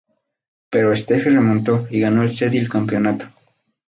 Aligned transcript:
Pero 0.71 0.95
Steffi 0.95 1.29
remontó 1.29 1.85
y 1.91 1.99
ganó 1.99 2.23
el 2.23 2.31
set 2.31 2.55
y 2.55 2.57
el 2.57 2.69
campeonato. 2.69 3.27